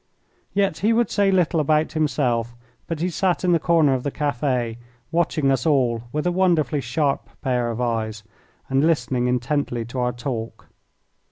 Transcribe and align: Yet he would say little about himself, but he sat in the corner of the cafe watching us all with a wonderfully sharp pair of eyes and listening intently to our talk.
Yet 0.55 0.79
he 0.79 0.93
would 0.93 1.11
say 1.11 1.29
little 1.29 1.59
about 1.59 1.91
himself, 1.91 2.55
but 2.87 3.01
he 3.01 3.09
sat 3.11 3.43
in 3.43 3.51
the 3.51 3.59
corner 3.59 3.93
of 3.93 4.01
the 4.01 4.09
cafe 4.09 4.79
watching 5.11 5.51
us 5.51 5.63
all 5.63 6.05
with 6.11 6.25
a 6.25 6.31
wonderfully 6.31 6.81
sharp 6.81 7.29
pair 7.43 7.69
of 7.69 7.79
eyes 7.79 8.23
and 8.67 8.83
listening 8.83 9.27
intently 9.27 9.85
to 9.85 9.99
our 9.99 10.11
talk. 10.11 10.69